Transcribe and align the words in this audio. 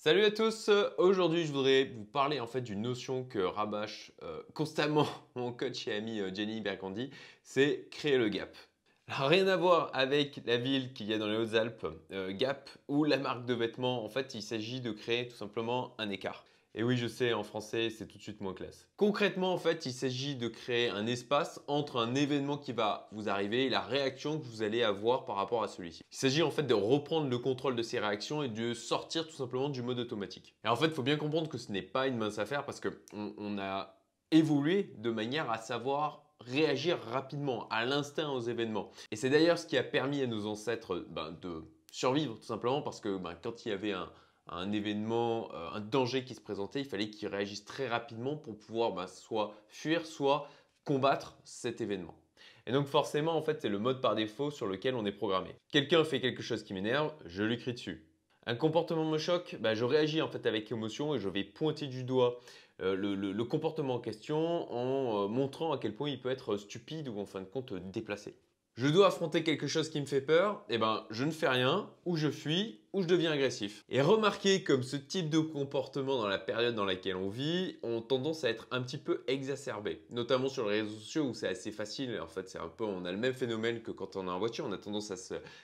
Salut 0.00 0.24
à 0.24 0.30
tous, 0.30 0.70
aujourd'hui 0.96 1.44
je 1.44 1.50
voudrais 1.50 1.86
vous 1.86 2.04
parler 2.04 2.38
en 2.38 2.46
fait 2.46 2.60
d'une 2.60 2.82
notion 2.82 3.24
que 3.24 3.40
rabâche 3.40 4.12
euh, 4.22 4.40
constamment 4.54 5.08
mon 5.34 5.52
coach 5.52 5.88
et 5.88 5.92
ami 5.92 6.20
euh, 6.20 6.32
Jenny 6.32 6.60
Bergandi, 6.60 7.10
c'est 7.42 7.88
créer 7.90 8.16
le 8.16 8.28
gap. 8.28 8.56
Rien 9.08 9.48
à 9.48 9.56
voir 9.56 9.90
avec 9.94 10.40
la 10.46 10.56
ville 10.56 10.92
qu'il 10.92 11.08
y 11.08 11.14
a 11.14 11.18
dans 11.18 11.26
les 11.26 11.36
Hautes-Alpes, 11.36 11.84
euh, 12.12 12.30
Gap, 12.32 12.70
ou 12.86 13.02
la 13.02 13.16
marque 13.16 13.44
de 13.44 13.54
vêtements, 13.54 14.04
en 14.04 14.08
fait 14.08 14.34
il 14.34 14.42
s'agit 14.42 14.80
de 14.80 14.92
créer 14.92 15.26
tout 15.26 15.36
simplement 15.36 15.96
un 15.98 16.10
écart. 16.10 16.44
Et 16.78 16.84
oui, 16.84 16.96
je 16.96 17.08
sais, 17.08 17.32
en 17.32 17.42
français, 17.42 17.90
c'est 17.90 18.06
tout 18.06 18.18
de 18.18 18.22
suite 18.22 18.40
moins 18.40 18.54
classe. 18.54 18.86
Concrètement, 18.96 19.52
en 19.52 19.58
fait, 19.58 19.84
il 19.84 19.92
s'agit 19.92 20.36
de 20.36 20.46
créer 20.46 20.88
un 20.88 21.08
espace 21.08 21.60
entre 21.66 21.96
un 21.96 22.14
événement 22.14 22.56
qui 22.56 22.72
va 22.72 23.08
vous 23.10 23.28
arriver 23.28 23.64
et 23.64 23.68
la 23.68 23.80
réaction 23.80 24.38
que 24.38 24.44
vous 24.44 24.62
allez 24.62 24.84
avoir 24.84 25.24
par 25.24 25.34
rapport 25.34 25.64
à 25.64 25.66
celui-ci. 25.66 26.04
Il 26.12 26.16
s'agit 26.16 26.44
en 26.44 26.52
fait 26.52 26.62
de 26.62 26.74
reprendre 26.74 27.28
le 27.28 27.38
contrôle 27.38 27.74
de 27.74 27.82
ces 27.82 27.98
réactions 27.98 28.44
et 28.44 28.48
de 28.48 28.74
sortir 28.74 29.26
tout 29.26 29.34
simplement 29.34 29.70
du 29.70 29.82
mode 29.82 29.98
automatique. 29.98 30.54
Et 30.64 30.68
en 30.68 30.76
fait, 30.76 30.86
il 30.86 30.92
faut 30.92 31.02
bien 31.02 31.16
comprendre 31.16 31.48
que 31.48 31.58
ce 31.58 31.72
n'est 31.72 31.82
pas 31.82 32.06
une 32.06 32.16
mince 32.16 32.38
affaire 32.38 32.64
parce 32.64 32.78
qu'on 32.78 33.34
on 33.36 33.58
a 33.58 34.00
évolué 34.30 34.94
de 34.98 35.10
manière 35.10 35.50
à 35.50 35.58
savoir 35.58 36.26
réagir 36.38 37.00
rapidement, 37.10 37.66
à 37.70 37.86
l'instinct 37.86 38.30
aux 38.30 38.40
événements. 38.40 38.92
Et 39.10 39.16
c'est 39.16 39.30
d'ailleurs 39.30 39.58
ce 39.58 39.66
qui 39.66 39.76
a 39.76 39.82
permis 39.82 40.22
à 40.22 40.28
nos 40.28 40.46
ancêtres 40.46 41.04
ben, 41.10 41.36
de 41.42 41.64
survivre 41.90 42.36
tout 42.38 42.46
simplement 42.46 42.82
parce 42.82 43.00
que 43.00 43.16
ben, 43.16 43.34
quand 43.42 43.66
il 43.66 43.70
y 43.70 43.72
avait 43.72 43.90
un, 43.90 44.12
un 44.48 44.72
événement, 44.72 45.50
euh, 45.54 45.70
un 45.74 45.80
danger 45.80 46.24
qui 46.24 46.34
se 46.34 46.40
présentait, 46.40 46.80
il 46.80 46.86
fallait 46.86 47.10
qu'ils 47.10 47.28
réagissent 47.28 47.64
très 47.64 47.88
rapidement 47.88 48.36
pour 48.36 48.58
pouvoir 48.58 48.92
bah, 48.92 49.06
soit 49.06 49.54
fuir, 49.68 50.06
soit 50.06 50.48
combattre 50.84 51.38
cet 51.44 51.80
événement. 51.80 52.14
Et 52.66 52.72
donc 52.72 52.86
forcément, 52.86 53.36
en 53.36 53.42
fait, 53.42 53.62
c'est 53.62 53.68
le 53.68 53.78
mode 53.78 54.00
par 54.00 54.14
défaut 54.14 54.50
sur 54.50 54.66
lequel 54.66 54.94
on 54.94 55.06
est 55.06 55.12
programmé. 55.12 55.54
Quelqu'un 55.70 56.04
fait 56.04 56.20
quelque 56.20 56.42
chose 56.42 56.62
qui 56.62 56.74
m'énerve, 56.74 57.14
je 57.24 57.42
lui 57.42 57.56
crie 57.56 57.72
dessus. 57.72 58.04
Un 58.46 58.54
comportement 58.54 59.04
me 59.04 59.18
choque, 59.18 59.56
bah, 59.60 59.74
je 59.74 59.84
réagis 59.84 60.22
en 60.22 60.28
fait 60.28 60.46
avec 60.46 60.70
émotion 60.72 61.14
et 61.14 61.18
je 61.18 61.28
vais 61.28 61.44
pointer 61.44 61.86
du 61.86 62.04
doigt 62.04 62.40
euh, 62.80 62.94
le, 62.94 63.44
comportement 63.44 63.94
en 63.94 63.98
question 63.98 64.72
en 64.72 65.24
euh, 65.24 65.28
montrant 65.28 65.72
à 65.72 65.78
quel 65.78 65.94
point 65.94 66.08
il 66.08 66.20
peut 66.20 66.30
être 66.30 66.56
stupide 66.56 67.08
ou 67.08 67.18
en 67.18 67.26
fin 67.26 67.40
de 67.40 67.46
compte 67.46 67.74
déplacé 67.74 68.36
je 68.78 68.86
dois 68.86 69.08
affronter 69.08 69.42
quelque 69.42 69.66
chose 69.66 69.88
qui 69.88 70.00
me 70.00 70.06
fait 70.06 70.20
peur, 70.20 70.64
eh 70.68 70.78
ben, 70.78 71.04
je 71.10 71.24
ne 71.24 71.32
fais 71.32 71.48
rien, 71.48 71.90
ou 72.04 72.16
je 72.16 72.30
fuis, 72.30 72.78
ou 72.92 73.02
je 73.02 73.08
deviens 73.08 73.32
agressif. 73.32 73.84
Et 73.88 74.00
remarquez 74.00 74.62
comme 74.62 74.84
ce 74.84 74.94
type 74.94 75.28
de 75.30 75.40
comportement 75.40 76.16
dans 76.16 76.28
la 76.28 76.38
période 76.38 76.76
dans 76.76 76.84
laquelle 76.84 77.16
on 77.16 77.28
vit 77.28 77.76
ont 77.82 78.00
tendance 78.00 78.44
à 78.44 78.50
être 78.50 78.68
un 78.70 78.80
petit 78.80 78.96
peu 78.96 79.24
exacerbés, 79.26 80.04
notamment 80.10 80.48
sur 80.48 80.68
les 80.68 80.82
réseaux 80.82 80.94
sociaux 80.94 81.24
où 81.24 81.34
c'est 81.34 81.48
assez 81.48 81.72
facile. 81.72 82.20
En 82.22 82.28
fait, 82.28 82.48
c'est 82.48 82.60
un 82.60 82.68
peu, 82.68 82.84
on 82.84 83.04
a 83.04 83.10
le 83.10 83.18
même 83.18 83.34
phénomène 83.34 83.82
que 83.82 83.90
quand 83.90 84.14
on 84.14 84.28
est 84.28 84.30
en 84.30 84.38
voiture. 84.38 84.64
On 84.64 84.72
a 84.72 84.78
tendance 84.78 85.10
à 85.10 85.16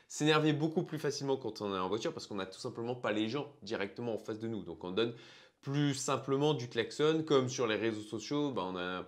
s'énerver 0.08 0.52
beaucoup 0.52 0.82
plus 0.82 0.98
facilement 0.98 1.36
quand 1.36 1.60
on 1.60 1.72
est 1.72 1.78
en 1.78 1.88
voiture 1.88 2.12
parce 2.12 2.26
qu'on 2.26 2.34
n'a 2.34 2.46
tout 2.46 2.58
simplement 2.58 2.96
pas 2.96 3.12
les 3.12 3.28
gens 3.28 3.46
directement 3.62 4.14
en 4.14 4.18
face 4.18 4.40
de 4.40 4.48
nous. 4.48 4.64
Donc, 4.64 4.82
on 4.82 4.90
donne 4.90 5.14
plus 5.60 5.94
simplement 5.94 6.52
du 6.52 6.68
klaxon, 6.68 7.22
comme 7.24 7.48
sur 7.48 7.68
les 7.68 7.76
réseaux 7.76 8.02
sociaux, 8.02 8.50
ben, 8.50 8.62
on 8.74 8.76
a 8.76 9.06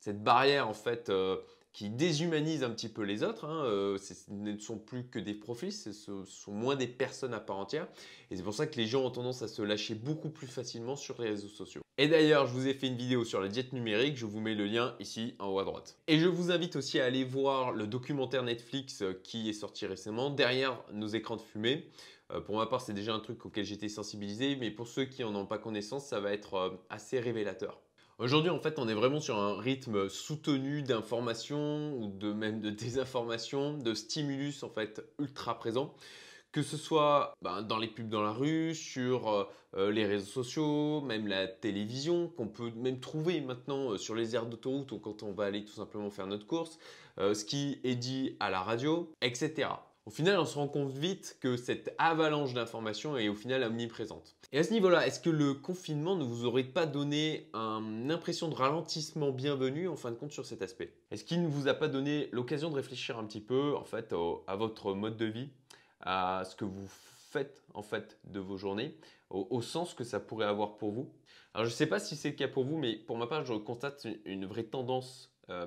cette 0.00 0.22
barrière 0.22 0.68
en 0.68 0.74
fait 0.74 1.08
euh, 1.08 1.38
qui 1.74 1.90
déshumanisent 1.90 2.62
un 2.62 2.70
petit 2.70 2.88
peu 2.88 3.02
les 3.02 3.24
autres. 3.24 3.44
Hein. 3.44 3.64
Euh, 3.64 3.98
ce 3.98 4.14
ne 4.30 4.56
sont 4.56 4.78
plus 4.78 5.08
que 5.08 5.18
des 5.18 5.34
profils, 5.34 5.72
ce 5.72 5.92
sont 5.92 6.52
moins 6.52 6.76
des 6.76 6.86
personnes 6.86 7.34
à 7.34 7.40
part 7.40 7.58
entière. 7.58 7.88
Et 8.30 8.36
c'est 8.36 8.44
pour 8.44 8.54
ça 8.54 8.68
que 8.68 8.76
les 8.76 8.86
gens 8.86 9.04
ont 9.04 9.10
tendance 9.10 9.42
à 9.42 9.48
se 9.48 9.60
lâcher 9.60 9.96
beaucoup 9.96 10.30
plus 10.30 10.46
facilement 10.46 10.94
sur 10.94 11.20
les 11.20 11.30
réseaux 11.30 11.48
sociaux. 11.48 11.82
Et 11.98 12.06
d'ailleurs, 12.06 12.46
je 12.46 12.52
vous 12.52 12.68
ai 12.68 12.74
fait 12.74 12.86
une 12.86 12.96
vidéo 12.96 13.24
sur 13.24 13.40
la 13.40 13.48
diète 13.48 13.72
numérique, 13.72 14.16
je 14.16 14.24
vous 14.24 14.40
mets 14.40 14.54
le 14.54 14.66
lien 14.66 14.94
ici 15.00 15.34
en 15.40 15.48
haut 15.48 15.58
à 15.58 15.64
droite. 15.64 15.98
Et 16.06 16.20
je 16.20 16.28
vous 16.28 16.52
invite 16.52 16.76
aussi 16.76 17.00
à 17.00 17.06
aller 17.06 17.24
voir 17.24 17.72
le 17.72 17.88
documentaire 17.88 18.44
Netflix 18.44 19.02
euh, 19.02 19.20
qui 19.24 19.48
est 19.48 19.52
sorti 19.52 19.84
récemment, 19.86 20.30
Derrière 20.30 20.80
nos 20.92 21.08
écrans 21.08 21.36
de 21.36 21.42
fumée. 21.42 21.88
Euh, 22.32 22.40
pour 22.40 22.56
ma 22.56 22.66
part, 22.66 22.82
c'est 22.82 22.94
déjà 22.94 23.12
un 23.14 23.20
truc 23.20 23.44
auquel 23.46 23.64
j'étais 23.64 23.88
sensibilisé, 23.88 24.54
mais 24.54 24.70
pour 24.70 24.86
ceux 24.86 25.06
qui 25.06 25.22
n'en 25.22 25.34
ont 25.34 25.46
pas 25.46 25.58
connaissance, 25.58 26.06
ça 26.06 26.20
va 26.20 26.32
être 26.32 26.78
assez 26.88 27.18
révélateur. 27.18 27.80
Aujourd'hui, 28.20 28.50
en 28.50 28.60
fait, 28.60 28.78
on 28.78 28.86
est 28.88 28.94
vraiment 28.94 29.18
sur 29.18 29.36
un 29.38 29.58
rythme 29.58 30.08
soutenu 30.08 30.82
d'informations 30.82 31.96
ou 31.98 32.06
de 32.06 32.32
même 32.32 32.60
de 32.60 32.70
désinformation, 32.70 33.76
de 33.76 33.92
stimulus 33.92 34.62
en 34.62 34.70
fait 34.70 35.04
ultra 35.18 35.58
présent. 35.58 35.92
Que 36.52 36.62
ce 36.62 36.76
soit 36.76 37.34
ben, 37.42 37.62
dans 37.62 37.78
les 37.78 37.88
pubs 37.88 38.08
dans 38.08 38.22
la 38.22 38.30
rue, 38.30 38.72
sur 38.76 39.28
euh, 39.28 39.44
euh, 39.76 39.90
les 39.90 40.06
réseaux 40.06 40.30
sociaux, 40.30 41.00
même 41.00 41.26
la 41.26 41.48
télévision, 41.48 42.28
qu'on 42.28 42.46
peut 42.46 42.70
même 42.76 43.00
trouver 43.00 43.40
maintenant 43.40 43.90
euh, 43.90 43.98
sur 43.98 44.14
les 44.14 44.36
aires 44.36 44.46
d'autoroute 44.46 44.92
ou 44.92 45.00
quand 45.00 45.24
on 45.24 45.32
va 45.32 45.46
aller 45.46 45.64
tout 45.64 45.72
simplement 45.72 46.10
faire 46.10 46.28
notre 46.28 46.46
course, 46.46 46.78
ce 47.18 47.44
qui 47.44 47.80
est 47.82 47.96
dit 47.96 48.36
à 48.38 48.48
la 48.48 48.60
radio, 48.60 49.12
etc. 49.22 49.70
Au 50.06 50.10
final, 50.10 50.38
on 50.38 50.44
se 50.44 50.58
rend 50.58 50.68
compte 50.68 50.92
vite 50.92 51.38
que 51.40 51.56
cette 51.56 51.94
avalanche 51.96 52.52
d'informations 52.52 53.16
est 53.16 53.30
au 53.30 53.34
final 53.34 53.62
omniprésente. 53.62 54.36
Et 54.52 54.58
à 54.58 54.62
ce 54.62 54.70
niveau-là, 54.70 55.06
est-ce 55.06 55.18
que 55.18 55.30
le 55.30 55.54
confinement 55.54 56.14
ne 56.14 56.24
vous 56.24 56.44
aurait 56.44 56.62
pas 56.62 56.84
donné 56.84 57.48
une 57.54 58.10
impression 58.12 58.48
de 58.48 58.54
ralentissement 58.54 59.30
bienvenu 59.30 59.88
en 59.88 59.96
fin 59.96 60.10
de 60.10 60.16
compte 60.16 60.32
sur 60.32 60.44
cet 60.44 60.60
aspect? 60.60 60.92
Est-ce 61.10 61.24
qu'il 61.24 61.42
ne 61.42 61.48
vous 61.48 61.68
a 61.68 61.74
pas 61.74 61.88
donné 61.88 62.28
l'occasion 62.32 62.68
de 62.68 62.74
réfléchir 62.74 63.18
un 63.18 63.24
petit 63.24 63.40
peu 63.40 63.74
en 63.76 63.84
fait 63.84 64.14
à 64.46 64.56
votre 64.56 64.92
mode 64.92 65.16
de 65.16 65.24
vie, 65.24 65.48
à 66.00 66.42
ce 66.44 66.54
que 66.54 66.66
vous 66.66 66.86
faites 67.30 67.64
en 67.72 67.82
fait 67.82 68.18
de 68.24 68.40
vos 68.40 68.58
journées, 68.58 68.98
au, 69.30 69.62
sens 69.62 69.94
que 69.94 70.04
ça 70.04 70.20
pourrait 70.20 70.46
avoir 70.46 70.76
pour 70.76 70.92
vous? 70.92 71.10
Alors 71.54 71.64
je 71.64 71.70
ne 71.70 71.76
sais 71.76 71.86
pas 71.86 71.98
si 71.98 72.14
c'est 72.14 72.28
le 72.30 72.36
cas 72.36 72.48
pour 72.48 72.64
vous, 72.64 72.76
mais 72.76 72.96
pour 72.96 73.16
ma 73.16 73.26
part, 73.26 73.46
je 73.46 73.54
constate 73.54 74.06
une, 74.26 74.44
vraie 74.44 74.64
tendance 74.64 75.34
euh, 75.48 75.66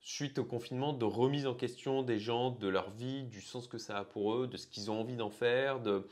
suite 0.00 0.38
au 0.38 0.44
confinement 0.44 0.92
de 0.92 1.04
remise 1.04 1.46
en 1.46 1.54
question 1.54 2.02
des 2.02 2.18
gens, 2.18 2.50
de 2.50 2.68
leur 2.68 2.90
vie, 2.90 3.24
du 3.24 3.40
sens 3.40 3.68
que 3.68 3.78
ça 3.78 3.98
a 3.98 4.04
pour 4.04 4.34
eux, 4.34 4.46
de 4.46 4.56
ce 4.56 4.66
qu'ils 4.66 4.90
ont 4.90 5.00
envie 5.00 5.16
d'en 5.16 5.30
faire, 5.30 5.80
de, 5.80 6.08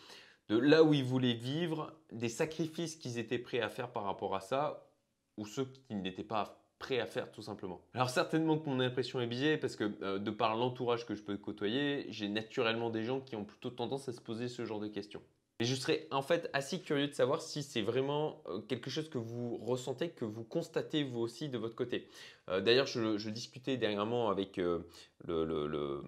là 0.49 0.83
où 0.83 0.95
ils 0.95 1.05
voulaient 1.05 1.35
vivre, 1.35 1.93
des 2.13 2.29
sacrifices 2.29 2.97
qu'ils 2.97 3.19
étaient 3.19 3.39
prêts 3.39 3.61
à 3.61 3.69
faire 3.69 3.91
par 3.91 4.05
rapport 4.05 4.35
à 4.35 4.41
ça, 4.41 4.89
ou 5.37 5.47
ceux 5.47 5.65
qui 5.65 5.95
n'étaient 5.95 6.25
pas 6.25 6.63
prêts 6.79 7.01
à 7.01 7.07
faire 7.07 7.31
tout 7.33 7.43
simplement. 7.43 7.81
Alors 7.95 8.11
certainement 8.11 8.59
que 8.59 8.69
mon 8.69 8.81
impression 8.81 9.21
est 9.21 9.27
biaisée 9.27 9.57
parce 9.57 9.77
que 9.77 9.91
euh, 10.03 10.19
de 10.19 10.31
par 10.31 10.57
l'entourage 10.57 11.07
que 11.07 11.15
je 11.15 11.23
peux 11.23 11.37
côtoyer, 11.39 12.07
j'ai 12.11 12.29
naturellement 12.29 12.91
des 12.91 13.03
gens 13.03 13.21
qui 13.21 13.35
ont 13.35 13.45
plutôt 13.45 13.71
tendance 13.71 14.09
à 14.09 14.13
se 14.13 14.21
poser 14.21 14.49
ce 14.49 14.67
genre 14.67 14.81
de 14.81 14.89
questions. 14.89 15.23
Et 15.59 15.65
je 15.65 15.75
serais 15.75 16.07
en 16.11 16.21
fait 16.21 16.51
assez 16.53 16.81
curieux 16.81 17.09
de 17.09 17.15
savoir 17.15 17.41
si 17.41 17.63
c'est 17.63 17.81
vraiment 17.81 18.43
euh, 18.49 18.61
quelque 18.61 18.91
chose 18.91 19.09
que 19.09 19.17
vous 19.17 19.57
ressentez, 19.57 20.11
que 20.11 20.27
vous 20.27 20.45
constatez 20.45 21.03
vous 21.03 21.21
aussi 21.21 21.49
de 21.49 21.57
votre 21.57 21.75
côté. 21.75 22.09
Euh, 22.51 22.61
d'ailleurs, 22.61 22.87
je, 22.87 23.31
discutais 23.31 23.79
dernièrement 23.79 24.29
avec 24.29 24.59
euh, 24.59 24.81
le, 25.27 26.03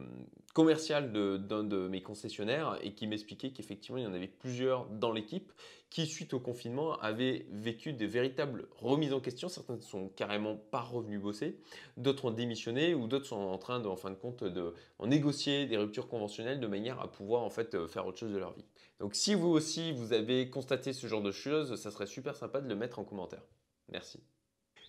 commercial 0.53 1.13
d'un 1.13 1.65
de, 1.65 1.89
mes 1.89 2.03
concessionnaires 2.03 2.79
et 2.83 2.93
qui 2.93 3.07
m'expliquait 3.07 3.51
qu'effectivement, 3.51 3.97
il 3.97 4.05
y 4.05 4.07
en 4.07 4.13
avait 4.13 4.29
plusieurs 4.29 4.87
dans 4.87 5.13
l'équipe 5.13 5.51
qui, 5.91 6.07
suite 6.07 6.35
au 6.35 6.41
confinement, 6.41 6.99
avaient 7.01 7.47
vécu 7.51 7.93
des 7.93 8.07
véritables 8.07 8.69
remises 8.77 9.13
en 9.13 9.21
question. 9.21 9.49
Certains 9.49 9.77
ne 9.77 9.81
sont 9.81 10.09
carrément 10.09 10.57
pas 10.57 10.81
revenus 10.81 11.21
bosser, 11.21 11.59
d'autres 11.97 12.27
ont 12.27 12.31
démissionné 12.31 12.95
ou 12.95 13.07
d'autres 13.07 13.27
sont 13.27 13.37
en 13.37 13.59
train, 13.59 13.81
de, 13.81 13.89
en 13.89 13.97
fin 13.97 14.11
de 14.11 14.17
compte, 14.17 14.45
de 14.45 14.75
négocier 15.05 15.67
des 15.67 15.77
ruptures 15.77 16.09
conventionnelles 16.09 16.61
de 16.61 16.67
manière 16.67 17.01
à 17.01 17.11
pouvoir 17.11 17.43
en 17.43 17.51
fait 17.51 17.87
faire 17.87 18.07
autre 18.07 18.19
chose 18.19 18.33
de 18.33 18.39
leur 18.39 18.53
vie. 18.53 18.65
Donc, 19.01 19.15
si 19.15 19.35
vous 19.35 19.49
aussi 19.49 19.93
vous 19.93 20.13
avez 20.13 20.51
constaté 20.51 20.93
ce 20.93 21.07
genre 21.07 21.23
de 21.23 21.33
choses, 21.33 21.81
ça 21.81 21.91
serait 21.91 22.07
super 22.07 22.37
sympa 22.37 22.61
de 22.61 22.69
le 22.69 22.75
mettre 22.75 22.99
en 22.99 23.05
commentaire. 23.05 23.43
Merci. 23.91 24.21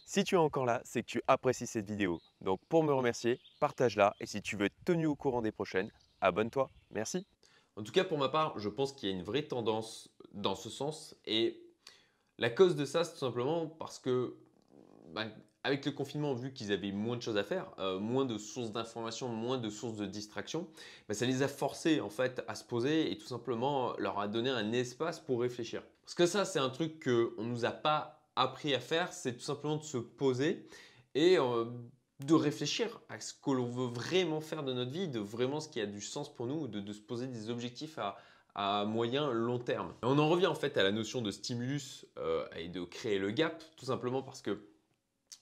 Si 0.05 0.23
tu 0.23 0.33
es 0.33 0.39
encore 0.39 0.65
là, 0.65 0.81
c'est 0.85 1.03
que 1.03 1.07
tu 1.07 1.21
apprécies 1.27 1.67
cette 1.67 1.87
vidéo. 1.87 2.19
Donc 2.41 2.59
pour 2.67 2.83
me 2.83 2.91
remercier, 2.91 3.39
partage-la 3.59 4.15
et 4.19 4.25
si 4.25 4.41
tu 4.41 4.55
veux 4.55 4.65
être 4.65 4.83
tenu 4.83 5.05
au 5.05 5.15
courant 5.15 5.43
des 5.43 5.51
prochaines, 5.51 5.91
abonne-toi. 6.19 6.67
Merci. 6.89 7.27
En 7.75 7.83
tout 7.83 7.91
cas, 7.91 8.03
pour 8.03 8.17
ma 8.17 8.27
part, 8.27 8.57
je 8.57 8.69
pense 8.69 8.91
qu'il 8.91 9.07
y 9.07 9.11
a 9.11 9.15
une 9.15 9.23
vraie 9.23 9.43
tendance 9.43 10.09
dans 10.33 10.55
ce 10.55 10.69
sens 10.69 11.15
et 11.25 11.61
la 12.39 12.49
cause 12.49 12.75
de 12.75 12.85
ça, 12.85 13.03
c'est 13.03 13.13
tout 13.13 13.19
simplement 13.19 13.67
parce 13.67 13.99
que 13.99 14.35
bah, 15.13 15.25
avec 15.63 15.85
le 15.85 15.91
confinement, 15.91 16.33
vu 16.33 16.53
qu'ils 16.53 16.71
avaient 16.71 16.93
moins 16.93 17.17
de 17.17 17.21
choses 17.21 17.37
à 17.37 17.43
faire, 17.43 17.69
euh, 17.79 17.99
moins 17.99 18.25
de 18.25 18.37
sources 18.37 18.71
d'information, 18.71 19.27
moins 19.27 19.57
de 19.57 19.69
sources 19.69 19.97
de 19.97 20.05
distraction, 20.05 20.67
bah, 21.07 21.13
ça 21.13 21.25
les 21.25 21.43
a 21.43 21.49
forcés 21.49 21.99
en 21.99 22.09
fait 22.09 22.41
à 22.47 22.55
se 22.55 22.63
poser 22.63 23.11
et 23.11 23.17
tout 23.17 23.27
simplement 23.27 23.93
leur 23.97 24.19
a 24.19 24.27
donné 24.27 24.49
un 24.49 24.71
espace 24.71 25.19
pour 25.19 25.41
réfléchir. 25.41 25.83
Parce 26.03 26.15
que 26.15 26.25
ça, 26.25 26.45
c'est 26.45 26.59
un 26.59 26.69
truc 26.69 27.03
qu'on 27.03 27.43
ne 27.43 27.49
nous 27.49 27.65
a 27.65 27.71
pas 27.71 28.23
appris 28.35 28.73
à 28.73 28.79
faire, 28.79 29.11
c'est 29.11 29.33
tout 29.33 29.43
simplement 29.43 29.75
de 29.75 29.83
se 29.83 29.97
poser 29.97 30.65
et 31.13 31.37
euh, 31.37 31.65
de 32.21 32.33
réfléchir 32.33 33.01
à 33.09 33.19
ce 33.19 33.33
que 33.33 33.51
l'on 33.51 33.69
veut 33.69 33.87
vraiment 33.87 34.39
faire 34.39 34.63
de 34.63 34.71
notre 34.71 34.91
vie, 34.91 35.09
de 35.09 35.19
vraiment 35.19 35.59
ce 35.59 35.67
qui 35.67 35.81
a 35.81 35.85
du 35.85 36.01
sens 36.01 36.33
pour 36.33 36.47
nous, 36.47 36.67
de, 36.67 36.93
se 36.93 37.01
poser 37.01 37.27
des 37.27 37.49
objectifs 37.49 37.97
à, 37.97 38.17
moyen, 38.85 39.31
long 39.31 39.59
terme. 39.59 39.93
on 40.01 40.19
en 40.19 40.29
revient 40.29 40.47
en 40.47 40.55
fait 40.55 40.77
à 40.77 40.83
la 40.83 40.91
notion 40.91 41.21
de 41.21 41.31
stimulus 41.31 42.05
euh, 42.17 42.45
et 42.57 42.67
de 42.67 42.83
créer 42.83 43.17
le 43.17 43.31
gap, 43.31 43.63
tout 43.77 43.85
simplement 43.85 44.21
parce 44.21 44.41
que 44.41 44.59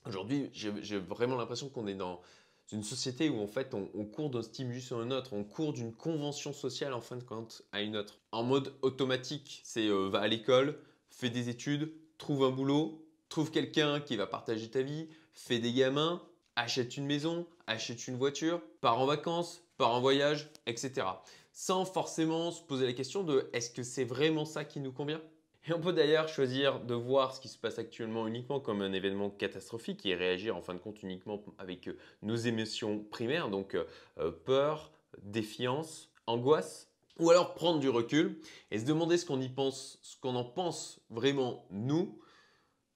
aujourd'hui, 0.06 0.50
j'ai 0.52 0.98
vraiment 0.98 1.36
l'impression 1.36 1.68
qu'on 1.68 1.86
est 1.86 1.94
dans 1.94 2.20
une 2.70 2.82
société 2.82 3.28
où 3.28 3.40
en 3.40 3.46
fait 3.46 3.74
on, 3.74 4.04
court 4.04 4.30
d'un 4.30 4.42
stimulus 4.42 4.92
à 4.92 4.96
un 4.96 5.10
autre, 5.10 5.32
on 5.32 5.42
court 5.42 5.72
d'une 5.72 5.92
convention 5.92 6.52
sociale 6.52 6.92
en 6.92 7.00
fin 7.00 7.16
de 7.16 7.24
compte 7.24 7.62
à 7.72 7.80
une 7.80 7.96
autre. 7.96 8.18
En 8.30 8.42
mode 8.42 8.72
automatique, 8.82 9.60
c'est 9.64 9.88
euh, 9.88 10.08
va 10.08 10.20
à 10.20 10.28
l'école, 10.28 10.78
fais 11.10 11.30
des 11.30 11.48
études, 11.48 11.90
trouve 12.18 12.44
un 12.44 12.50
boulot, 12.50 13.04
trouve 13.28 13.50
quelqu'un 13.50 14.00
qui 14.00 14.16
va 14.16 14.26
partager 14.26 14.68
ta 14.70 14.82
vie, 14.82 15.08
fais 15.32 15.58
des 15.58 15.72
gamins, 15.72 16.22
achète 16.56 16.96
une 16.96 17.06
maison, 17.06 17.46
achète 17.66 18.06
une 18.06 18.16
voiture, 18.16 18.60
pars 18.80 19.00
en 19.00 19.06
vacances, 19.06 19.62
pars 19.76 19.94
en 19.94 20.00
voyage, 20.00 20.50
etc. 20.66 21.06
Sans 21.60 21.84
forcément 21.84 22.52
se 22.52 22.62
poser 22.62 22.86
la 22.86 22.92
question 22.92 23.24
de 23.24 23.50
est-ce 23.52 23.70
que 23.70 23.82
c'est 23.82 24.04
vraiment 24.04 24.44
ça 24.44 24.64
qui 24.64 24.78
nous 24.78 24.92
convient? 24.92 25.20
Et 25.66 25.72
on 25.72 25.80
peut 25.80 25.92
d'ailleurs 25.92 26.28
choisir 26.28 26.78
de 26.78 26.94
voir 26.94 27.34
ce 27.34 27.40
qui 27.40 27.48
se 27.48 27.58
passe 27.58 27.80
actuellement 27.80 28.28
uniquement 28.28 28.60
comme 28.60 28.80
un 28.80 28.92
événement 28.92 29.28
catastrophique 29.28 30.06
et 30.06 30.14
réagir 30.14 30.56
en 30.56 30.62
fin 30.62 30.74
de 30.74 30.78
compte 30.78 31.02
uniquement 31.02 31.42
avec 31.58 31.88
euh, 31.88 31.98
nos 32.22 32.36
émotions 32.36 33.00
primaires, 33.00 33.48
donc 33.50 33.74
euh, 33.74 33.82
euh, 34.18 34.30
peur, 34.30 34.92
défiance, 35.20 36.12
angoisse. 36.28 36.92
Ou 37.18 37.28
alors 37.30 37.54
prendre 37.54 37.80
du 37.80 37.88
recul 37.88 38.38
et 38.70 38.78
se 38.78 38.84
demander 38.84 39.16
ce 39.16 39.26
qu'on 39.26 39.40
y 39.40 39.48
pense, 39.48 39.98
ce 40.02 40.16
qu'on 40.16 40.36
en 40.36 40.44
pense 40.44 41.00
vraiment 41.10 41.66
nous, 41.72 42.20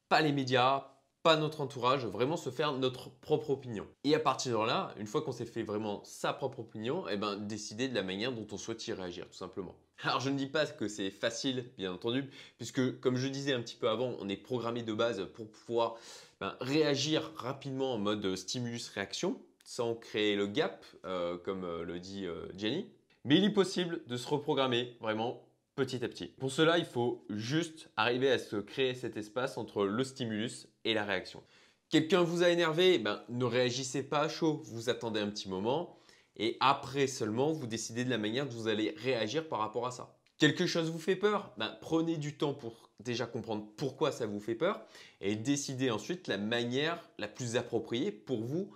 pas 0.09 0.21
les 0.21 0.31
médias, 0.31 0.92
pas 1.23 1.37
notre 1.37 1.61
entourage, 1.61 2.05
vraiment 2.05 2.37
se 2.37 2.51
faire 2.51 2.73
notre 2.73 3.11
propre 3.11 3.51
opinion. 3.51 3.87
Et 4.05 4.15
à 4.15 4.19
partir 4.19 4.61
de 4.61 4.67
là, 4.67 4.93
une 4.97 5.07
fois 5.07 5.23
qu'on 5.23 5.33
s'est 5.33 5.47
fait 5.47 5.63
vraiment 5.63 6.03
sa 6.05 6.33
propre 6.33 6.61
opinion, 6.61 7.05
eh 7.09 7.17
ben, 7.17 7.37
décider 7.37 7.89
de 7.89 7.95
la 7.95 8.03
manière 8.03 8.33
dont 8.33 8.47
on 8.51 8.57
souhaite 8.57 8.87
y 8.87 8.93
réagir, 8.93 9.27
tout 9.29 9.37
simplement. 9.37 9.77
Alors 10.03 10.21
je 10.21 10.31
ne 10.31 10.37
dis 10.37 10.47
pas 10.47 10.67
que 10.67 10.89
c'est 10.89 11.11
facile, 11.11 11.71
bien 11.79 11.93
entendu, 11.93 12.29
puisque 12.59 13.01
comme 13.01 13.17
je 13.17 13.29
disais 13.29 13.53
un 13.53 13.61
petit 13.61 13.77
peu 13.77 13.89
avant, 13.89 14.17
on 14.19 14.29
est 14.29 14.37
programmé 14.37 14.83
de 14.83 14.93
base 14.93 15.25
pour 15.35 15.49
pouvoir 15.49 15.97
ben, 16.41 16.57
réagir 16.61 17.31
rapidement 17.37 17.95
en 17.95 17.99
mode 17.99 18.35
stimulus-réaction, 18.35 19.41
sans 19.65 19.95
créer 19.95 20.35
le 20.35 20.47
gap, 20.47 20.85
euh, 21.05 21.39
comme 21.39 21.65
euh, 21.65 21.85
le 21.85 22.01
dit 22.01 22.27
euh, 22.27 22.47
Jenny. 22.57 22.87
Mais 23.25 23.37
il 23.37 23.45
est 23.45 23.51
possible 23.51 24.03
de 24.09 24.17
se 24.17 24.27
reprogrammer 24.27 24.97
vraiment 25.01 25.41
petit 25.75 26.05
à 26.05 26.09
petit. 26.09 26.27
Pour 26.27 26.53
cela, 26.53 26.79
il 26.79 26.85
faut 26.85 27.25
juste 27.31 27.91
arriver 27.97 28.31
à 28.31 28.39
se 28.39 28.57
créer 28.57 28.95
cet 28.95 29.17
espace 29.17 29.57
entre 29.59 29.85
le 29.85 30.05
stimulus 30.05 30.69
et 30.85 30.95
la 30.95 31.05
réaction. 31.05 31.43
Quelqu'un 31.89 32.23
vous 32.23 32.43
a 32.43 32.49
énervé, 32.49 32.99
ben, 32.99 33.23
ne 33.29 33.45
réagissez 33.45 34.03
pas 34.03 34.21
à 34.21 34.29
chaud, 34.29 34.63
vous 34.65 34.89
attendez 34.89 35.21
un 35.21 35.29
petit 35.29 35.49
moment 35.49 35.99
et 36.37 36.57
après 36.61 37.07
seulement 37.07 37.53
vous 37.53 37.67
décidez 37.67 38.05
de 38.05 38.11
la 38.11 38.19
manière 38.19 38.47
dont 38.47 38.57
vous 38.57 38.69
allez 38.69 38.95
réagir 38.97 39.47
par 39.47 39.59
rapport 39.59 39.87
à 39.87 39.91
ça. 39.91 40.17
Quelque 40.39 40.67
chose 40.67 40.91
vous 40.91 40.99
fait 40.99 41.17
peur 41.17 41.53
ben, 41.59 41.77
Prenez 41.81 42.17
du 42.17 42.37
temps 42.37 42.55
pour 42.55 42.91
déjà 43.01 43.27
comprendre 43.27 43.69
pourquoi 43.77 44.11
ça 44.11 44.27
vous 44.27 44.41
fait 44.41 44.55
peur 44.55 44.85
et 45.21 45.37
décidez 45.37 45.91
ensuite 45.91 46.29
la 46.29 46.39
manière 46.39 47.11
la 47.19 47.29
plus 47.29 47.57
appropriée 47.57 48.11
pour 48.11 48.43
vous 48.43 48.75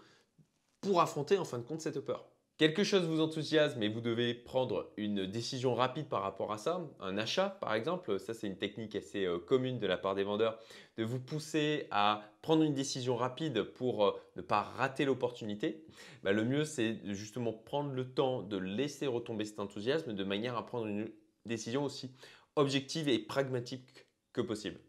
pour 0.80 1.00
affronter 1.00 1.38
en 1.38 1.44
fin 1.44 1.58
de 1.58 1.64
compte 1.64 1.80
cette 1.80 2.00
peur. 2.00 2.28
Quelque 2.58 2.84
chose 2.84 3.04
vous 3.04 3.20
enthousiasme 3.20 3.82
et 3.82 3.88
vous 3.90 4.00
devez 4.00 4.32
prendre 4.32 4.90
une 4.96 5.26
décision 5.26 5.74
rapide 5.74 6.08
par 6.08 6.22
rapport 6.22 6.54
à 6.54 6.56
ça, 6.56 6.80
un 7.00 7.18
achat 7.18 7.50
par 7.50 7.74
exemple, 7.74 8.18
ça 8.18 8.32
c'est 8.32 8.46
une 8.46 8.56
technique 8.56 8.96
assez 8.96 9.26
euh, 9.26 9.38
commune 9.38 9.78
de 9.78 9.86
la 9.86 9.98
part 9.98 10.14
des 10.14 10.24
vendeurs, 10.24 10.58
de 10.96 11.04
vous 11.04 11.20
pousser 11.20 11.86
à 11.90 12.22
prendre 12.40 12.62
une 12.62 12.72
décision 12.72 13.14
rapide 13.14 13.62
pour 13.62 14.06
euh, 14.06 14.12
ne 14.36 14.40
pas 14.40 14.62
rater 14.62 15.04
l'opportunité. 15.04 15.84
Bah, 16.22 16.32
le 16.32 16.46
mieux 16.46 16.64
c'est 16.64 16.98
justement 17.14 17.52
prendre 17.52 17.92
le 17.92 18.10
temps 18.10 18.40
de 18.40 18.56
laisser 18.56 19.06
retomber 19.06 19.44
cet 19.44 19.60
enthousiasme 19.60 20.14
de 20.14 20.24
manière 20.24 20.56
à 20.56 20.64
prendre 20.64 20.86
une 20.86 21.10
décision 21.44 21.84
aussi 21.84 22.10
objective 22.56 23.06
et 23.10 23.18
pragmatique 23.18 24.06
que 24.32 24.40
possible. 24.40 24.80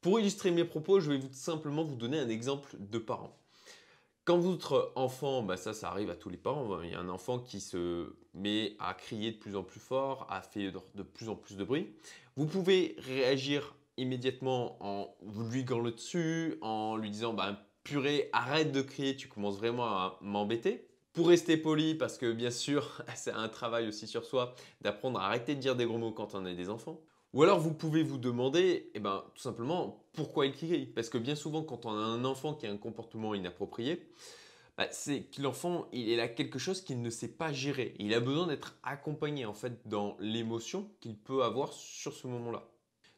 Pour 0.00 0.18
illustrer 0.18 0.50
mes 0.50 0.64
propos, 0.64 0.98
je 0.98 1.12
vais 1.12 1.20
simplement 1.30 1.84
vous 1.84 1.94
donner 1.94 2.18
un 2.18 2.28
exemple 2.28 2.74
de 2.80 2.98
parent. 2.98 3.38
Quand 4.24 4.38
votre 4.38 4.92
enfant, 4.94 5.42
bah 5.42 5.58
ça, 5.58 5.74
ça 5.74 5.90
arrive 5.90 6.08
à 6.08 6.16
tous 6.16 6.30
les 6.30 6.38
parents, 6.38 6.80
il 6.82 6.90
y 6.90 6.94
a 6.94 7.00
un 7.00 7.10
enfant 7.10 7.38
qui 7.38 7.60
se 7.60 8.14
met 8.32 8.74
à 8.78 8.94
crier 8.94 9.32
de 9.32 9.36
plus 9.36 9.54
en 9.54 9.62
plus 9.62 9.80
fort, 9.80 10.26
à 10.30 10.40
faire 10.40 10.72
de 10.94 11.02
plus 11.02 11.28
en 11.28 11.36
plus 11.36 11.56
de 11.56 11.64
bruit, 11.64 11.92
vous 12.36 12.46
pouvez 12.46 12.96
réagir 12.98 13.74
immédiatement 13.96 14.76
en 14.80 15.14
lui 15.50 15.62
le 15.62 15.90
dessus, 15.90 16.56
en 16.62 16.96
lui 16.96 17.10
disant 17.10 17.34
bah, 17.34 17.60
purée, 17.84 18.30
arrête 18.32 18.72
de 18.72 18.82
crier, 18.82 19.14
tu 19.14 19.28
commences 19.28 19.58
vraiment 19.58 19.86
à 19.86 20.18
m'embêter. 20.20 20.88
Pour 21.12 21.28
rester 21.28 21.56
poli, 21.56 21.94
parce 21.94 22.18
que 22.18 22.32
bien 22.32 22.50
sûr, 22.50 23.02
c'est 23.14 23.30
un 23.30 23.48
travail 23.48 23.86
aussi 23.86 24.06
sur 24.06 24.24
soi 24.24 24.54
d'apprendre 24.80 25.20
à 25.20 25.26
arrêter 25.26 25.54
de 25.54 25.60
dire 25.60 25.76
des 25.76 25.84
gros 25.84 25.98
mots 25.98 26.12
quand 26.12 26.34
on 26.34 26.44
a 26.44 26.52
des 26.54 26.70
enfants. 26.70 27.00
Ou 27.34 27.42
alors 27.42 27.58
vous 27.58 27.74
pouvez 27.74 28.04
vous 28.04 28.16
demander, 28.16 28.92
eh 28.94 29.00
ben, 29.00 29.24
tout 29.34 29.42
simplement, 29.42 30.04
pourquoi 30.12 30.46
il 30.46 30.52
crie 30.52 30.86
Parce 30.86 31.08
que 31.08 31.18
bien 31.18 31.34
souvent, 31.34 31.64
quand 31.64 31.84
on 31.84 31.90
a 31.90 31.94
un 31.94 32.24
enfant 32.24 32.54
qui 32.54 32.64
a 32.64 32.70
un 32.70 32.76
comportement 32.76 33.34
inapproprié, 33.34 34.06
bah, 34.78 34.86
c'est 34.92 35.22
que 35.22 35.42
l'enfant, 35.42 35.88
il 35.92 36.20
a 36.20 36.28
quelque 36.28 36.60
chose 36.60 36.80
qu'il 36.80 37.02
ne 37.02 37.10
sait 37.10 37.32
pas 37.32 37.52
gérer. 37.52 37.96
Il 37.98 38.14
a 38.14 38.20
besoin 38.20 38.46
d'être 38.46 38.78
accompagné 38.84 39.46
en 39.46 39.52
fait 39.52 39.80
dans 39.88 40.16
l'émotion 40.20 40.88
qu'il 41.00 41.16
peut 41.16 41.42
avoir 41.42 41.72
sur 41.72 42.12
ce 42.12 42.28
moment-là. 42.28 42.68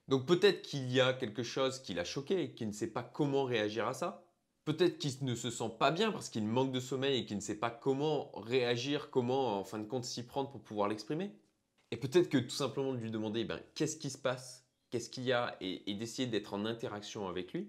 Donc 0.09 0.25
peut-être 0.25 0.63
qu'il 0.63 0.91
y 0.91 0.99
a 0.99 1.13
quelque 1.13 1.43
chose 1.43 1.81
qui 1.81 1.93
l'a 1.93 2.05
choqué 2.05 2.43
et 2.43 2.53
qu'il 2.53 2.69
ne 2.69 2.73
sait 2.73 2.91
pas 2.91 3.03
comment 3.03 3.45
réagir 3.45 3.87
à 3.87 3.93
ça. 3.93 4.25
Peut-être 4.65 4.97
qu'il 4.97 5.13
ne 5.27 5.35
se 5.35 5.51
sent 5.51 5.73
pas 5.79 5.91
bien 5.91 6.11
parce 6.11 6.31
qu'il 6.31 6.47
manque 6.47 6.73
de 6.73 6.81
sommeil 6.81 7.21
et 7.21 7.27
qu'il 7.27 7.37
ne 7.37 7.43
sait 7.43 7.59
pas 7.59 7.71
comment 7.71 8.31
réagir, 8.33 9.11
comment 9.11 9.59
en 9.59 9.65
fin 9.65 9.79
de 9.79 9.85
compte 9.85 10.05
s'y 10.07 10.23
prendre 10.23 10.49
pour 10.49 10.63
pouvoir 10.63 10.89
l'exprimer. 10.89 11.33
Et 11.91 11.97
peut-être 11.97 12.29
que 12.29 12.39
tout 12.39 12.51
simplement 12.51 12.93
de 12.93 12.99
lui 12.99 13.11
demander 13.11 13.45
ben, 13.45 13.61
qu'est-ce 13.75 13.97
qui 13.97 14.11
se 14.11 14.19
passe, 14.19 14.65
qu'est-ce 14.91 15.09
qu'il 15.09 15.25
y 15.25 15.33
a, 15.33 15.57
et, 15.61 15.95
d'essayer 15.95 16.27
d'être 16.27 16.55
en 16.55 16.67
interaction 16.67 17.29
avec 17.29 17.53
lui, 17.53 17.69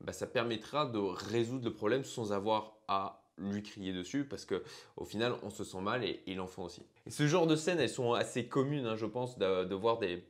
ben, 0.00 0.12
ça 0.12 0.26
permettra 0.26 0.86
de 0.86 0.98
résoudre 0.98 1.64
le 1.64 1.74
problème 1.74 2.04
sans 2.04 2.32
avoir 2.32 2.76
à 2.88 3.24
lui 3.36 3.62
crier 3.62 3.92
dessus 3.92 4.24
parce 4.24 4.44
que 4.44 4.64
au 4.96 5.04
final 5.04 5.32
on 5.44 5.50
se 5.50 5.62
sent 5.62 5.80
mal 5.80 6.02
et, 6.04 6.34
l'enfant 6.34 6.64
aussi. 6.64 6.82
Et 7.06 7.10
ce 7.10 7.26
genre 7.28 7.46
de 7.46 7.54
scènes 7.54 7.78
elles 7.78 7.88
sont 7.88 8.12
assez 8.12 8.46
communes 8.46 8.86
hein, 8.86 8.96
je 8.96 9.06
pense 9.06 9.38
de, 9.38 9.74
voir 9.74 9.98
des, 9.98 10.24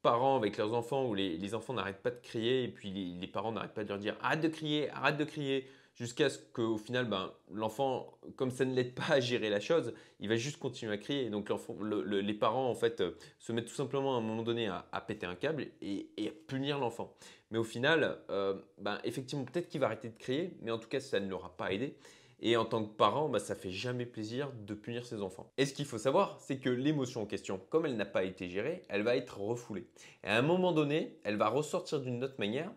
parents 0.00 0.36
avec 0.36 0.58
leurs 0.58 0.74
enfants 0.74 1.06
où 1.06 1.14
les, 1.14 1.54
enfants 1.54 1.72
n'arrêtent 1.72 2.02
pas 2.02 2.10
de 2.10 2.20
crier 2.20 2.64
et 2.64 2.68
puis 2.68 2.90
les 2.90 3.26
parents 3.26 3.50
n'arrêtent 3.50 3.74
pas 3.74 3.82
de 3.82 3.88
leur 3.88 3.98
dire 3.98 4.16
arrête 4.22 4.40
de 4.40 4.48
crier, 4.48 4.90
arrête 4.90 5.16
de 5.16 5.24
crier 5.24 5.66
jusqu'à 5.98 6.30
ce 6.30 6.38
qu'au 6.52 6.78
final, 6.78 7.06
ben, 7.06 7.32
l'enfant, 7.52 8.18
comme 8.36 8.50
ça 8.50 8.64
ne 8.64 8.72
l'aide 8.72 8.94
pas 8.94 9.14
à 9.14 9.20
gérer 9.20 9.50
la 9.50 9.60
chose, 9.60 9.92
il 10.20 10.28
va 10.28 10.36
juste 10.36 10.58
continuer 10.58 10.92
à 10.92 10.98
crier. 10.98 11.28
donc 11.28 11.50
les 11.80 12.34
parents, 12.34 12.70
en 12.70 12.74
fait, 12.74 13.00
euh, 13.00 13.16
se 13.38 13.52
mettent 13.52 13.66
tout 13.66 13.74
simplement 13.74 14.14
à 14.14 14.18
un 14.18 14.20
moment 14.20 14.42
donné 14.42 14.68
à, 14.68 15.00
péter 15.06 15.26
un 15.26 15.34
câble 15.34 15.66
et, 15.82 16.08
à 16.18 16.30
punir 16.46 16.78
l'enfant. 16.78 17.14
Mais 17.50 17.58
au 17.58 17.64
final, 17.64 18.18
euh, 18.30 18.54
ben, 18.78 18.98
effectivement, 19.04 19.44
peut-être 19.44 19.68
qu'il 19.68 19.80
va 19.80 19.86
arrêter 19.86 20.08
de 20.08 20.16
crier, 20.16 20.56
mais 20.62 20.70
en 20.70 20.78
tout 20.78 20.88
cas, 20.88 21.00
ça 21.00 21.18
ne 21.18 21.28
l'aura 21.28 21.56
pas 21.56 21.72
aidé. 21.72 21.96
Et 22.40 22.56
en 22.56 22.64
tant 22.64 22.84
que 22.84 22.94
parent, 22.94 23.28
ben, 23.28 23.40
ça 23.40 23.56
fait 23.56 23.72
jamais 23.72 24.06
plaisir 24.06 24.52
de 24.64 24.74
punir 24.74 25.04
ses 25.04 25.22
enfants. 25.22 25.50
Et 25.58 25.66
ce 25.66 25.74
qu'il 25.74 25.86
faut 25.86 25.98
savoir, 25.98 26.38
c'est 26.40 26.58
que 26.58 26.70
l'émotion 26.70 27.22
en 27.22 27.26
question, 27.26 27.60
comme 27.70 27.86
elle 27.86 27.96
n'a 27.96 28.06
pas 28.06 28.22
été 28.22 28.48
gérée, 28.48 28.82
elle 28.88 29.02
va 29.02 29.16
être 29.16 29.40
refoulée. 29.40 29.88
Et 30.22 30.28
à 30.28 30.38
un 30.38 30.42
moment 30.42 30.70
donné, 30.70 31.18
elle 31.24 31.36
va 31.36 31.48
ressortir 31.48 32.00
d'une 32.00 32.22
autre 32.22 32.36
manière 32.38 32.70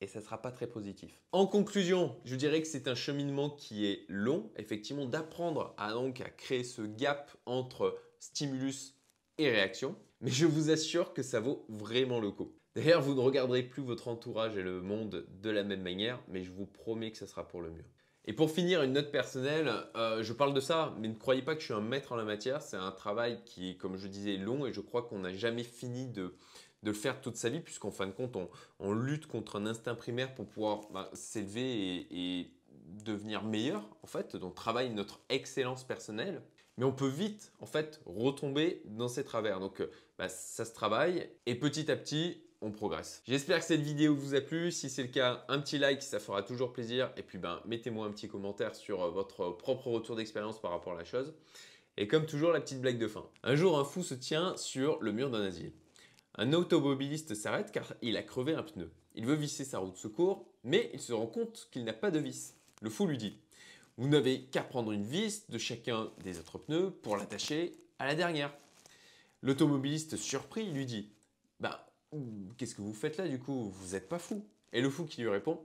et 0.00 0.06
ça 0.06 0.20
ne 0.20 0.24
sera 0.24 0.40
pas 0.40 0.52
très 0.52 0.66
positif. 0.66 1.20
En 1.32 1.46
conclusion, 1.46 2.16
je 2.24 2.36
dirais 2.36 2.62
que 2.62 2.68
c'est 2.68 2.88
un 2.88 2.94
cheminement 2.94 3.50
qui 3.50 3.86
est 3.86 4.04
long, 4.08 4.50
effectivement, 4.56 5.06
d'apprendre 5.06 5.74
à 5.76 5.88
à 5.88 6.30
créer 6.36 6.64
ce 6.64 6.82
gap 6.82 7.30
entre 7.46 7.98
stimulus 8.20 8.94
et 9.38 9.50
réaction, 9.50 9.96
mais 10.20 10.30
je 10.30 10.46
vous 10.46 10.70
assure 10.70 11.12
que 11.12 11.22
ça 11.22 11.40
vaut 11.40 11.64
vraiment 11.68 12.20
le 12.20 12.30
coup. 12.30 12.52
D'ailleurs, 12.74 13.02
vous 13.02 13.14
ne 13.14 13.20
regarderez 13.20 13.62
plus 13.62 13.82
votre 13.82 14.08
entourage 14.08 14.56
et 14.56 14.62
le 14.62 14.80
monde 14.80 15.26
de 15.28 15.50
la 15.50 15.64
même 15.64 15.82
manière, 15.82 16.20
mais 16.28 16.44
je 16.44 16.52
vous 16.52 16.66
promets 16.66 17.10
que 17.10 17.18
ça 17.18 17.26
sera 17.26 17.48
pour 17.48 17.60
le 17.60 17.70
mieux. 17.70 17.84
Et 18.24 18.34
pour 18.34 18.50
finir, 18.50 18.82
une 18.82 18.92
note 18.92 19.10
personnelle, 19.10 19.72
euh, 19.96 20.22
je 20.22 20.32
parle 20.34 20.52
de 20.52 20.60
ça, 20.60 20.94
mais 21.00 21.08
ne 21.08 21.14
croyez 21.14 21.40
pas 21.40 21.54
que 21.54 21.60
je 21.60 21.64
suis 21.64 21.74
un 21.74 21.80
maître 21.80 22.12
en 22.12 22.16
la 22.16 22.24
matière. 22.24 22.60
C'est 22.60 22.76
un 22.76 22.90
travail 22.92 23.40
qui 23.46 23.70
est, 23.70 23.76
comme 23.76 23.96
je 23.96 24.06
disais, 24.06 24.36
long 24.36 24.66
et 24.66 24.72
je 24.72 24.82
crois 24.82 25.02
qu'on 25.02 25.20
n'a 25.20 25.32
jamais 25.32 25.62
fini 25.62 26.06
de, 26.06 26.34
de 26.82 26.90
le 26.90 26.96
faire 26.96 27.20
toute 27.20 27.36
sa 27.36 27.48
vie, 27.48 27.60
puisqu'en 27.60 27.90
fin 27.90 28.06
de 28.06 28.12
compte, 28.12 28.36
on, 28.78 28.92
lutte 28.92 29.26
contre 29.26 29.56
un 29.56 29.66
instinct 29.66 29.94
primaire 29.94 30.34
pour 30.34 30.46
pouvoir 30.46 30.82
bah, 30.92 31.10
s'élever 31.12 32.06
et, 32.10 32.50
devenir 33.04 33.44
meilleur, 33.44 33.84
en 34.02 34.06
fait. 34.06 34.36
Donc, 34.36 34.54
travaille 34.54 34.90
notre 34.90 35.20
excellence 35.28 35.84
personnelle. 35.84 36.42
Mais 36.78 36.84
on 36.84 36.92
peut 36.92 37.08
vite, 37.08 37.52
en 37.60 37.66
fait, 37.66 38.00
retomber 38.06 38.82
dans 38.86 39.08
ces 39.08 39.24
travers. 39.24 39.60
Donc, 39.60 39.80
euh, 39.80 39.90
bah, 40.16 40.28
ça 40.28 40.64
se 40.64 40.72
travaille 40.72 41.28
et 41.44 41.54
petit 41.54 41.90
à 41.90 41.96
petit, 41.96 42.40
on 42.60 42.70
progresse. 42.70 43.22
J'espère 43.26 43.58
que 43.58 43.64
cette 43.64 43.82
vidéo 43.82 44.14
vous 44.14 44.34
a 44.34 44.40
plu. 44.40 44.72
Si 44.72 44.88
c'est 44.88 45.02
le 45.02 45.08
cas, 45.08 45.44
un 45.48 45.60
petit 45.60 45.78
like, 45.78 46.02
ça 46.02 46.18
fera 46.18 46.42
toujours 46.42 46.72
plaisir. 46.72 47.12
Et 47.16 47.22
puis, 47.22 47.36
ben, 47.36 47.60
mettez-moi 47.66 48.06
un 48.06 48.10
petit 48.10 48.28
commentaire 48.28 48.74
sur 48.74 49.02
euh, 49.02 49.10
votre 49.10 49.50
propre 49.50 49.88
retour 49.88 50.16
d'expérience 50.16 50.60
par 50.60 50.70
rapport 50.70 50.94
à 50.94 50.96
la 50.96 51.04
chose. 51.04 51.34
Et 51.98 52.06
comme 52.06 52.26
toujours, 52.26 52.52
la 52.52 52.60
petite 52.60 52.80
blague 52.80 52.98
de 52.98 53.08
fin. 53.08 53.26
Un 53.42 53.56
jour, 53.56 53.78
un 53.78 53.84
fou 53.84 54.02
se 54.02 54.14
tient 54.14 54.56
sur 54.56 55.00
le 55.02 55.12
mur 55.12 55.30
d'un 55.30 55.42
asile. 55.42 55.72
Un 56.40 56.52
automobiliste 56.52 57.34
s'arrête 57.34 57.72
car 57.72 57.94
il 58.00 58.16
a 58.16 58.22
crevé 58.22 58.54
un 58.54 58.62
pneu. 58.62 58.92
Il 59.16 59.26
veut 59.26 59.34
visser 59.34 59.64
sa 59.64 59.80
roue 59.80 59.90
de 59.90 59.96
secours, 59.96 60.46
mais 60.62 60.88
il 60.94 61.00
se 61.00 61.12
rend 61.12 61.26
compte 61.26 61.68
qu'il 61.72 61.82
n'a 61.82 61.92
pas 61.92 62.12
de 62.12 62.20
vis. 62.20 62.54
Le 62.80 62.90
fou 62.90 63.08
lui 63.08 63.18
dit 63.18 63.36
Vous 63.96 64.08
n'avez 64.08 64.42
qu'à 64.42 64.62
prendre 64.62 64.92
une 64.92 65.02
vis 65.02 65.50
de 65.50 65.58
chacun 65.58 66.12
des 66.22 66.38
autres 66.38 66.58
pneus 66.58 66.92
pour 67.02 67.16
l'attacher 67.16 67.72
à 67.98 68.06
la 68.06 68.14
dernière. 68.14 68.54
L'automobiliste 69.42 70.16
surpris 70.16 70.70
lui 70.70 70.86
dit 70.86 71.10
Bah, 71.58 71.90
qu'est-ce 72.56 72.76
que 72.76 72.82
vous 72.82 72.94
faites 72.94 73.16
là 73.16 73.26
du 73.26 73.40
coup? 73.40 73.70
Vous 73.70 73.94
n'êtes 73.94 74.08
pas 74.08 74.20
fou 74.20 74.46
Et 74.72 74.80
le 74.80 74.90
fou 74.90 75.04
qui 75.04 75.22
lui 75.22 75.28
répond 75.28 75.58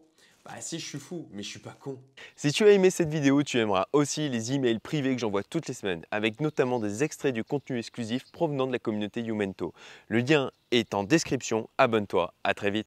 bah 0.46 0.60
si, 0.60 0.78
je 0.78 0.86
suis 0.86 1.00
fou, 1.00 1.30
mais 1.32 1.42
je 1.42 1.48
suis 1.48 1.60
pas 1.60 1.72
con. 1.80 1.98
Si 2.36 2.52
tu 2.52 2.66
as 2.66 2.72
aimé 2.72 2.90
cette 2.90 3.08
vidéo, 3.08 3.44
tu 3.44 3.60
aimeras 3.60 3.86
aussi 3.94 4.28
les 4.28 4.52
emails 4.52 4.80
privés 4.80 5.16
que 5.16 5.22
j'envoie 5.22 5.42
toutes 5.42 5.70
les 5.70 5.74
semaines, 5.74 6.04
avec 6.12 6.42
notamment 6.42 6.80
des 6.80 7.02
extraits 7.02 7.34
du 7.34 7.46
contenu 7.46 7.80
exclusif 7.80 8.30
provenant 8.34 8.68
de 8.68 8.74
la 8.74 8.80
communauté 8.80 9.22
Youmento. 9.22 9.74
Le 10.10 10.20
lien 10.20 10.52
est 10.72 10.94
en 10.96 11.06
description, 11.06 11.70
abonne-toi, 11.78 12.34
à 12.44 12.54
très 12.54 12.72
vite. 12.72 12.82